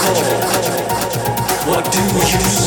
[0.00, 0.40] core.
[1.68, 2.59] What do you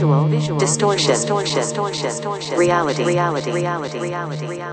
[0.00, 4.69] visual, visual, distortion, distortion, distortion, reality, reality, reality, reality, reality,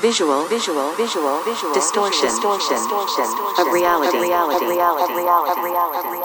[0.00, 3.24] visual, visual, visual, visual, distortion, distortion, distortion.
[3.58, 6.19] of reality, reality, reality, reality, reality,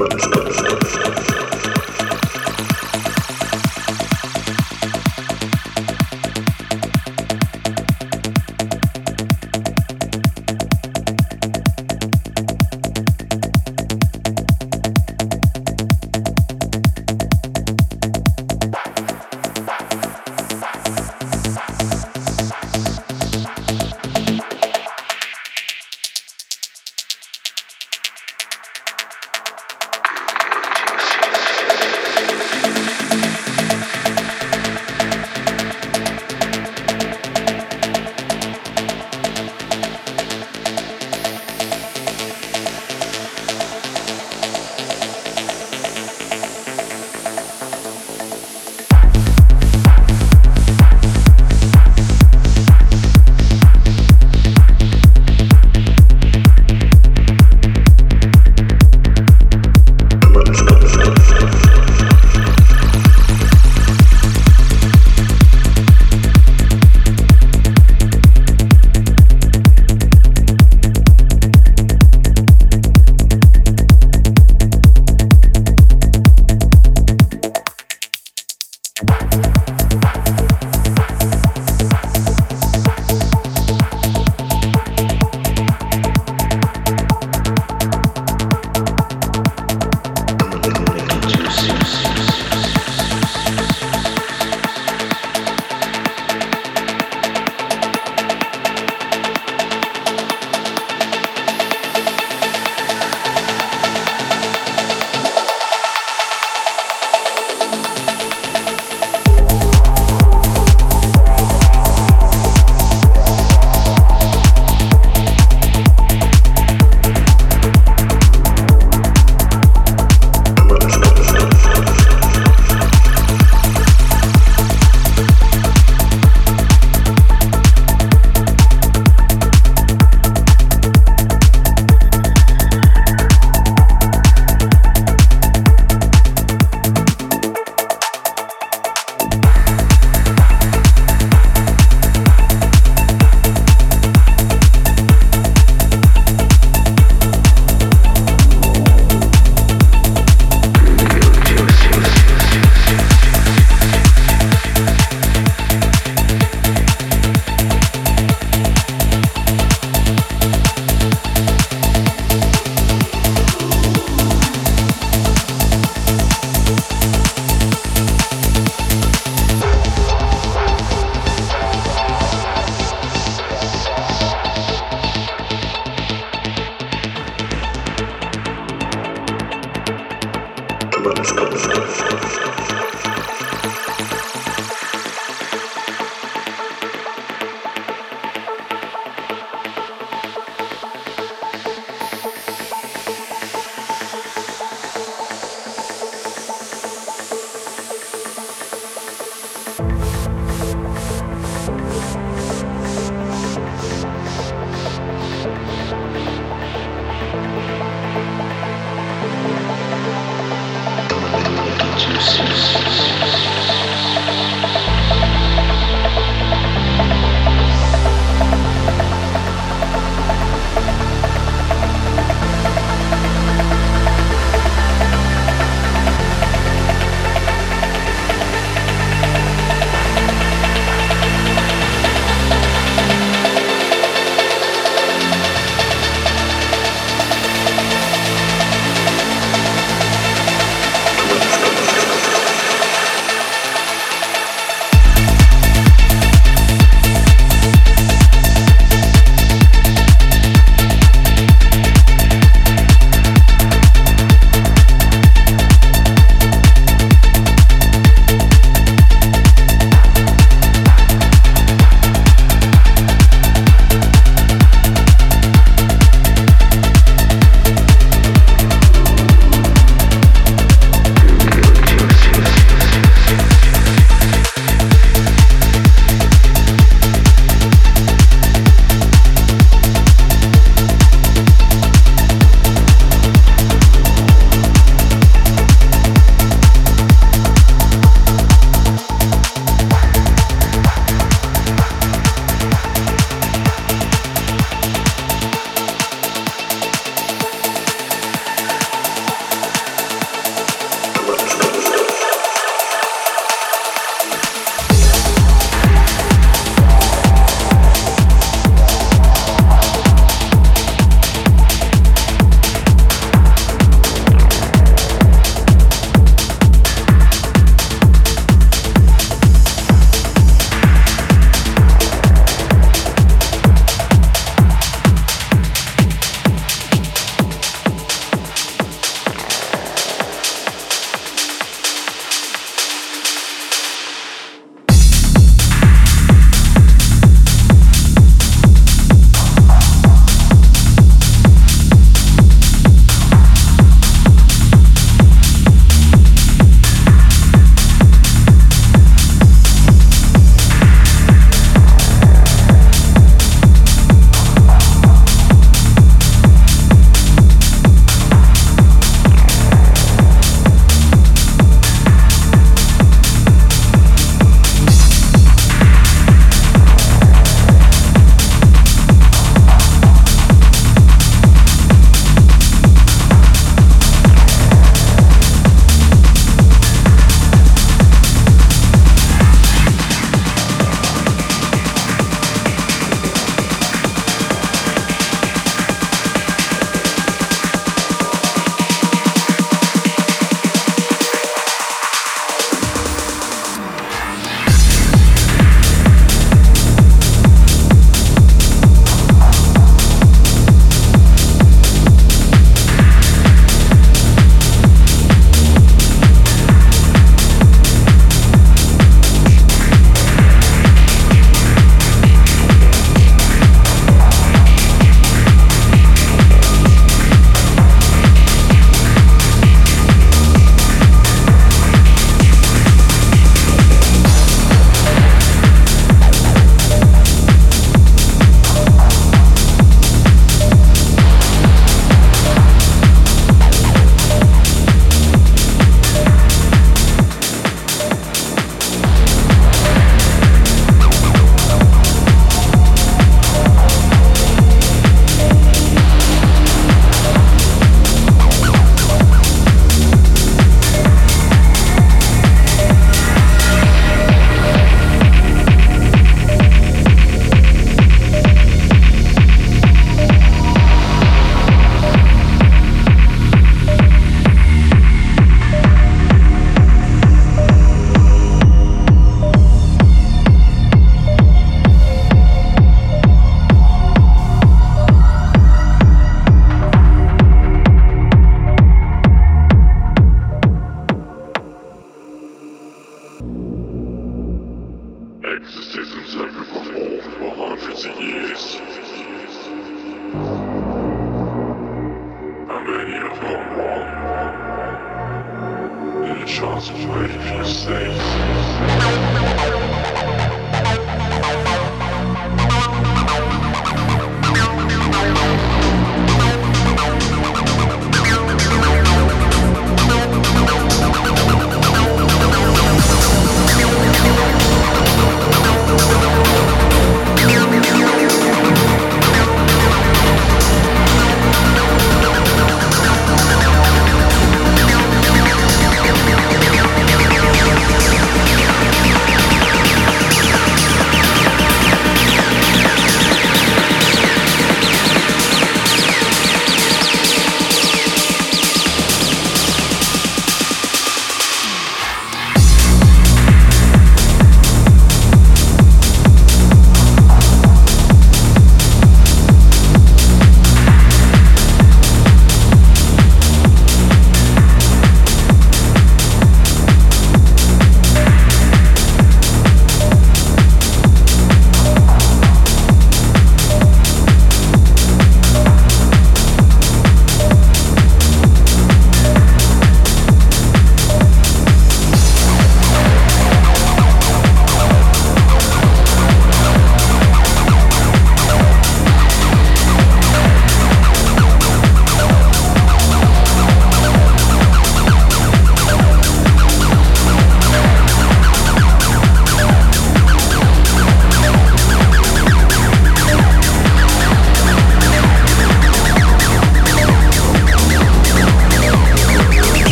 [0.00, 0.39] what this